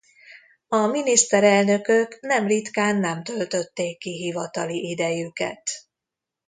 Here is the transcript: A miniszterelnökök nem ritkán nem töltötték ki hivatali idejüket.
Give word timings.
A 0.67 0.85
miniszterelnökök 0.85 2.19
nem 2.21 2.47
ritkán 2.47 2.95
nem 2.95 3.23
töltötték 3.23 3.97
ki 3.97 4.11
hivatali 4.11 4.89
idejüket. 4.89 5.63